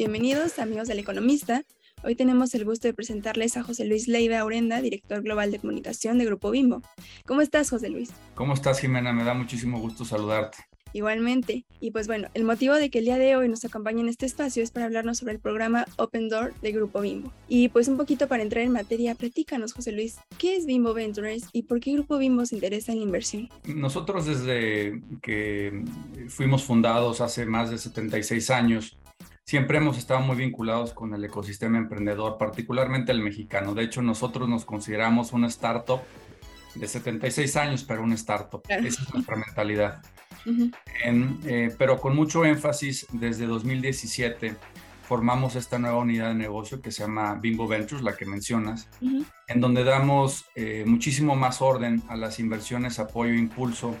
[0.00, 1.62] Bienvenidos, amigos del Economista.
[2.02, 6.16] Hoy tenemos el gusto de presentarles a José Luis Leiva Aurenda, director global de comunicación
[6.16, 6.80] de Grupo Bimbo.
[7.26, 8.10] ¿Cómo estás, José Luis?
[8.34, 9.12] ¿Cómo estás, Jimena?
[9.12, 10.56] Me da muchísimo gusto saludarte.
[10.94, 11.66] Igualmente.
[11.80, 14.24] Y pues bueno, el motivo de que el día de hoy nos acompañe en este
[14.24, 17.30] espacio es para hablarnos sobre el programa Open Door de Grupo Bimbo.
[17.46, 21.44] Y pues un poquito para entrar en materia, platícanos, José Luis, ¿qué es Bimbo Ventures
[21.52, 23.50] y por qué Grupo Bimbo se interesa en la inversión?
[23.64, 25.84] Nosotros desde que
[26.28, 28.96] fuimos fundados hace más de 76 años,
[29.50, 33.74] siempre hemos estado muy vinculados con el ecosistema emprendedor, particularmente el mexicano.
[33.74, 36.02] De hecho, nosotros nos consideramos una startup
[36.76, 38.62] de 76 años, pero una startup.
[38.68, 40.02] Esa es nuestra mentalidad.
[41.04, 44.54] Eh, pero con mucho énfasis, desde 2017
[45.02, 49.60] formamos esta nueva unidad de negocio que se llama Bimbo Ventures, la que mencionas, en
[49.60, 53.96] donde damos eh, muchísimo más orden a las inversiones, apoyo e impulso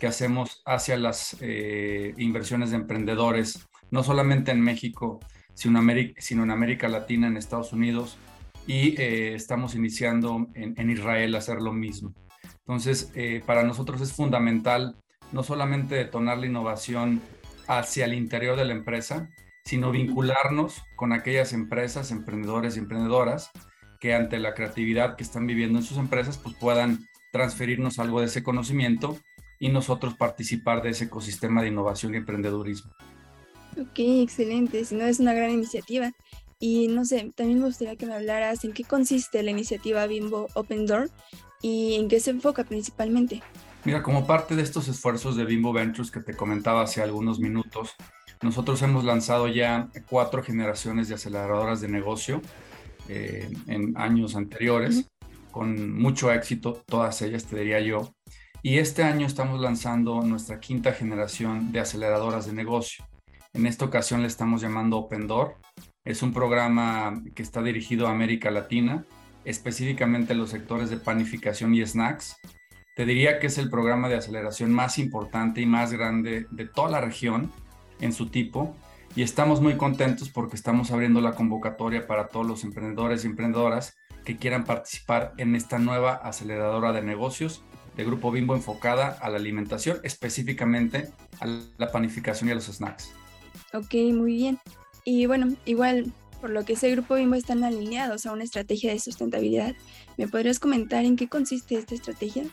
[0.00, 5.20] que hacemos hacia las eh, inversiones de emprendedores, no solamente en México,
[5.54, 8.18] sino, en América Latina, en Estados Unidos,
[8.66, 12.12] y estamos iniciando en, en, Israel a hacer lo mismo.
[12.58, 13.12] Entonces,
[13.46, 14.96] para nosotros es fundamental
[15.32, 17.20] no solamente detonar la innovación
[17.68, 19.28] hacia el interior de la empresa,
[19.64, 23.50] sino vincularnos con aquellas empresas, emprendedores y emprendedoras
[23.98, 28.26] que ante la creatividad que están viviendo en sus empresas, pues puedan transferirnos algo de
[28.26, 29.18] ese conocimiento
[29.58, 32.92] y nosotros participar de ese ecosistema de innovación y emprendedurismo.
[33.78, 36.12] Ok, excelente, si no es una gran iniciativa.
[36.58, 40.48] Y no sé, también me gustaría que me hablaras en qué consiste la iniciativa Bimbo
[40.54, 41.10] Open Door
[41.60, 43.42] y en qué se enfoca principalmente.
[43.84, 47.94] Mira, como parte de estos esfuerzos de Bimbo Ventures que te comentaba hace algunos minutos,
[48.42, 52.40] nosotros hemos lanzado ya cuatro generaciones de aceleradoras de negocio
[53.08, 55.08] eh, en años anteriores,
[55.50, 58.14] con mucho éxito, todas ellas te diría yo.
[58.62, 63.06] Y este año estamos lanzando nuestra quinta generación de aceleradoras de negocio.
[63.56, 65.56] En esta ocasión le estamos llamando Open Door.
[66.04, 69.06] Es un programa que está dirigido a América Latina,
[69.46, 72.36] específicamente en los sectores de panificación y snacks,
[72.96, 76.90] te diría que es el programa de aceleración más importante y más grande de toda
[76.90, 77.50] la región
[78.00, 78.76] en su tipo
[79.14, 83.96] y estamos muy contentos porque estamos abriendo la convocatoria para todos los emprendedores y emprendedoras
[84.26, 87.62] que quieran participar en esta nueva aceleradora de negocios
[87.96, 91.08] de Grupo Bimbo enfocada a la alimentación, específicamente
[91.40, 91.46] a
[91.78, 93.14] la panificación y a los snacks.
[93.72, 94.58] Ok, muy bien.
[95.04, 98.98] Y bueno, igual, por lo que ese Grupo Bimbo están alineados a una estrategia de
[98.98, 99.74] sustentabilidad.
[100.16, 102.44] ¿Me podrías comentar en qué consiste esta estrategia?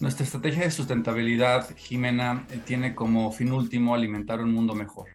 [0.00, 5.08] Nuestra estrategia de sustentabilidad, Jimena, eh, tiene como fin último alimentar un mundo mejor.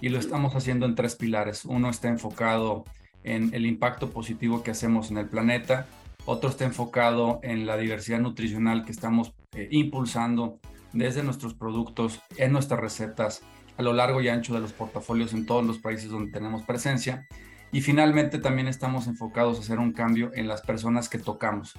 [0.00, 1.64] Y lo estamos haciendo en tres pilares.
[1.64, 2.84] Uno está enfocado
[3.22, 5.86] en el impacto positivo que hacemos en el planeta.
[6.26, 10.58] Otro está enfocado en la diversidad nutricional que estamos eh, impulsando
[10.94, 13.42] desde nuestros productos, en nuestras recetas,
[13.76, 17.26] a lo largo y ancho de los portafolios en todos los países donde tenemos presencia.
[17.72, 21.74] Y finalmente también estamos enfocados a hacer un cambio en las personas que tocamos,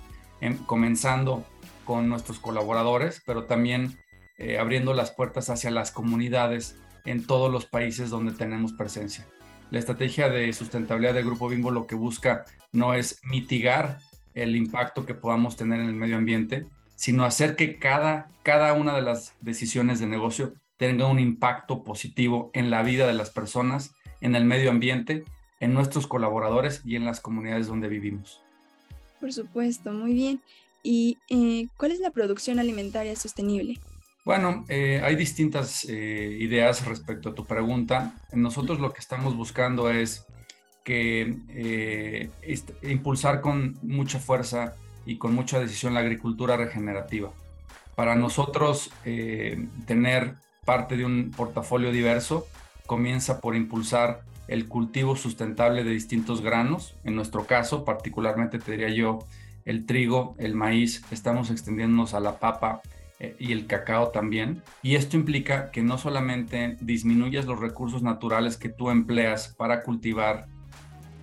[0.65, 1.45] comenzando
[1.85, 3.97] con nuestros colaboradores, pero también
[4.37, 9.25] eh, abriendo las puertas hacia las comunidades en todos los países donde tenemos presencia.
[9.71, 13.99] La estrategia de sustentabilidad del Grupo Bimbo lo que busca no es mitigar
[14.33, 18.95] el impacto que podamos tener en el medio ambiente, sino hacer que cada, cada una
[18.95, 23.95] de las decisiones de negocio tenga un impacto positivo en la vida de las personas,
[24.21, 25.23] en el medio ambiente,
[25.59, 28.41] en nuestros colaboradores y en las comunidades donde vivimos.
[29.19, 30.41] Por supuesto, muy bien.
[30.83, 33.79] ¿Y eh, cuál es la producción alimentaria sostenible?
[34.23, 38.13] Bueno, eh, hay distintas eh, ideas respecto a tu pregunta.
[38.33, 40.25] Nosotros lo que estamos buscando es
[40.83, 42.29] que
[42.83, 44.75] impulsar con mucha fuerza
[45.07, 47.31] y con mucha decisión la agricultura regenerativa.
[47.95, 48.91] Para nosotros,
[49.87, 50.35] tener
[50.65, 52.47] parte de un portafolio diverso
[52.85, 56.95] comienza por impulsar el cultivo sustentable de distintos granos.
[57.03, 59.19] En nuestro caso, particularmente te diría yo,
[59.65, 62.81] el trigo, el maíz, estamos extendiéndonos a la papa
[63.19, 64.61] eh, y el cacao también.
[64.83, 70.47] Y esto implica que no solamente disminuyas los recursos naturales que tú empleas para cultivar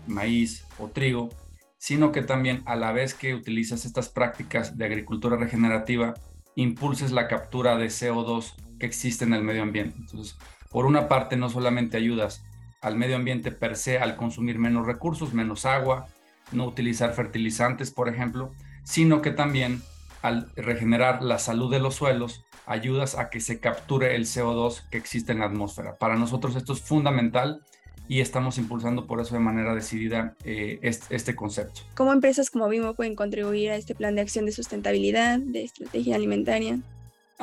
[0.06, 1.30] maíz o trigo,
[1.78, 6.14] sino que también a la vez que utilizas estas prácticas de agricultura regenerativa,
[6.54, 8.54] impulses la captura de CO2
[8.90, 9.96] que en el medio ambiente.
[9.98, 10.36] Entonces,
[10.70, 12.42] por una parte, no solamente ayudas
[12.80, 16.06] al medio ambiente per se al consumir menos recursos, menos agua,
[16.50, 18.52] no utilizar fertilizantes, por ejemplo,
[18.82, 19.82] sino que también
[20.22, 24.98] al regenerar la salud de los suelos, ayudas a que se capture el CO2 que
[24.98, 25.96] existe en la atmósfera.
[25.96, 27.62] Para nosotros esto es fundamental
[28.08, 31.82] y estamos impulsando por eso de manera decidida eh, este, concepto.
[31.94, 36.16] ¿Cómo empresas como Bimbo pueden contribuir a este plan de acción de sustentabilidad, de estrategia
[36.16, 36.78] alimentaria?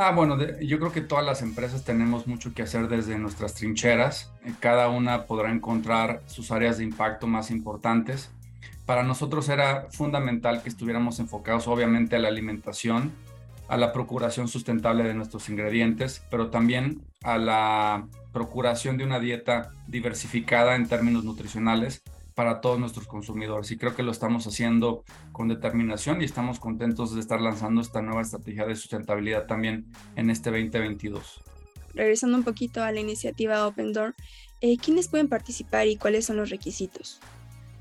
[0.01, 4.31] Ah, bueno, yo creo que todas las empresas tenemos mucho que hacer desde nuestras trincheras.
[4.45, 8.31] Eh, cada una podrá encontrar sus áreas de impacto más importantes.
[8.85, 13.11] Para nosotros era fundamental que estuviéramos enfocados obviamente a la alimentación,
[13.67, 19.71] a la procuración sustentable de nuestros ingredientes, pero también a la procuración de una dieta
[19.87, 22.03] diversificada en términos nutricionales
[22.39, 23.69] para todos nuestros consumidores.
[23.69, 25.03] Y creo que lo estamos haciendo
[25.33, 30.29] con determinación y estamos contentos de estar lanzando esta nueva estrategia de sustentabilidad también en
[30.29, 31.41] este 2022.
[31.93, 34.15] Regresando un poquito a la iniciativa Open Door,
[34.61, 37.19] eh, ¿quiénes pueden participar y cuáles son los requisitos?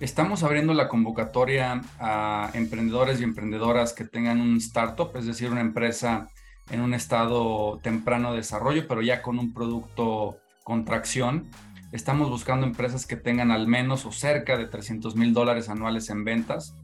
[0.01, 5.61] Estamos abriendo la convocatoria a emprendedores y emprendedoras que tengan un startup, es decir, una
[5.61, 6.31] empresa
[6.69, 11.47] en un estado temprano de desarrollo, pero ya con un producto con tracción
[11.91, 16.25] Estamos buscando empresas que tengan al menos o cerca de 300 mil dólares anuales en
[16.25, 16.75] ventas,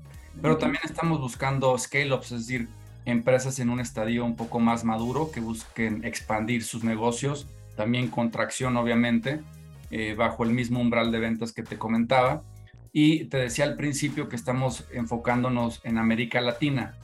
[0.40, 2.68] pero también estamos buscando scale-ups, es decir,
[3.04, 7.46] empresas en un estadio un poco más maduro que busquen expandir sus negocios,
[7.76, 9.42] también con tracción obviamente,
[9.90, 12.42] eh, bajo el mismo umbral de ventas que te comentaba.
[12.90, 16.96] Y te decía al principio que estamos enfocándonos en América Latina,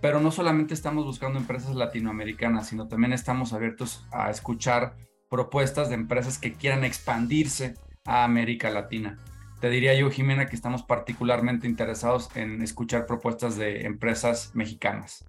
[0.00, 4.94] pero no solamente estamos buscando empresas latinoamericanas, sino también estamos abiertos a escuchar
[5.30, 7.74] propuestas de empresas que quieran expandirse
[8.04, 9.18] a América Latina.
[9.60, 15.24] Te diría yo, Jimena, que estamos particularmente interesados en escuchar propuestas de empresas mexicanas.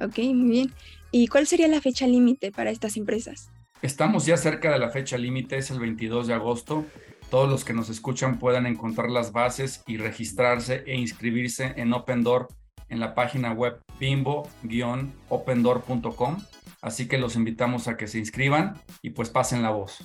[0.00, 0.72] Ok, muy bien.
[1.10, 3.50] ¿Y cuál sería la fecha límite para estas empresas?
[3.80, 6.84] Estamos ya cerca de la fecha límite, es el 22 de agosto.
[7.30, 12.22] Todos los que nos escuchan puedan encontrar las bases y registrarse e inscribirse en Open
[12.22, 12.48] Door
[12.88, 16.38] en la página web bimbo-opendoor.com
[16.80, 19.98] Así que los invitamos a que se inscriban y pues pasen la voz.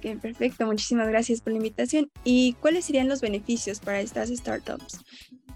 [0.00, 0.66] Perfecto.
[0.66, 2.10] Muchísimas gracias por la invitación.
[2.24, 5.00] ¿Y cuáles serían los beneficios para estas startups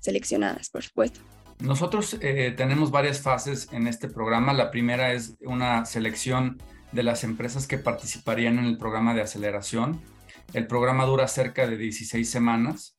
[0.01, 1.21] seleccionadas, por supuesto?
[1.61, 4.53] Nosotros eh, tenemos varias fases en este programa.
[4.53, 6.61] La primera es una selección
[6.93, 10.01] de las empresas que participarían en el programa de aceleración.
[10.53, 12.95] El programa dura cerca de 16 semanas.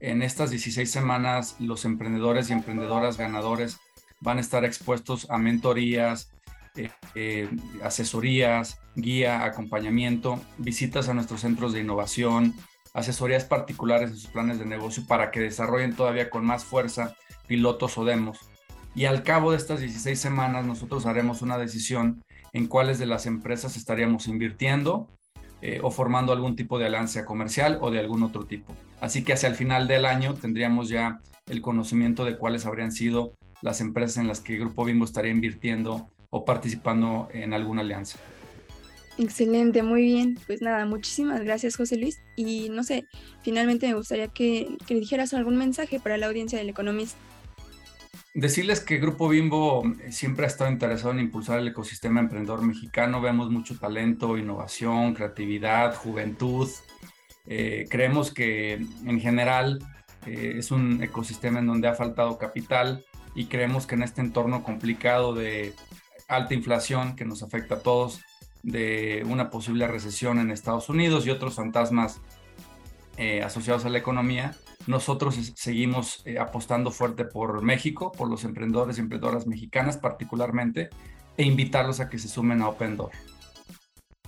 [0.00, 3.78] En estas 16 semanas, los emprendedores y emprendedoras ganadores
[4.20, 6.30] van a estar expuestos a mentorías,
[7.14, 7.48] eh,
[7.82, 12.54] asesorías, guía, acompañamiento, visitas a nuestros centros de innovación,
[12.92, 17.16] asesorías particulares en sus planes de negocio para que desarrollen todavía con más fuerza
[17.46, 18.38] pilotos o demos.
[18.94, 22.22] Y al cabo de estas 16 semanas nosotros haremos una decisión
[22.52, 25.08] en cuáles de las empresas estaríamos invirtiendo
[25.60, 28.74] eh, o formando algún tipo de alianza comercial o de algún otro tipo.
[29.00, 33.34] Así que hacia el final del año tendríamos ya el conocimiento de cuáles habrían sido
[33.60, 38.18] las empresas en las que Grupo Bimbo estaría invirtiendo o participando en alguna alianza.
[39.18, 40.36] Excelente, muy bien.
[40.48, 42.20] Pues nada, muchísimas gracias José Luis.
[42.34, 43.06] Y no sé,
[43.42, 47.16] finalmente me gustaría que, que dijeras algún mensaje para la audiencia del Economista.
[48.34, 53.20] Decirles que Grupo Bimbo siempre ha estado interesado en impulsar el ecosistema emprendedor mexicano.
[53.20, 56.68] Vemos mucho talento, innovación, creatividad, juventud.
[57.46, 59.78] Eh, creemos que en general
[60.26, 63.04] eh, es un ecosistema en donde ha faltado capital
[63.36, 65.74] y creemos que en este entorno complicado de
[66.28, 68.20] alta inflación que nos afecta a todos,
[68.62, 72.20] de una posible recesión en Estados Unidos y otros fantasmas
[73.18, 74.56] eh, asociados a la economía,
[74.86, 80.90] nosotros seguimos eh, apostando fuerte por México, por los emprendedores y emprendedoras mexicanas particularmente,
[81.36, 83.10] e invitarlos a que se sumen a Open Door.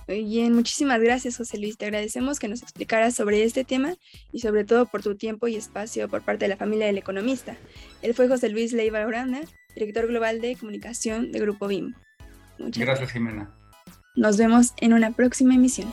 [0.07, 1.77] Muy bien, muchísimas gracias José Luis.
[1.77, 3.95] Te agradecemos que nos explicaras sobre este tema
[4.31, 7.57] y sobre todo por tu tiempo y espacio por parte de la familia del economista.
[8.01, 9.41] Él fue José Luis Leiva Oranda,
[9.75, 11.93] director global de comunicación de Grupo BIM.
[12.57, 13.53] Muchas gracias, Jimena.
[14.15, 15.91] Nos vemos en una próxima emisión.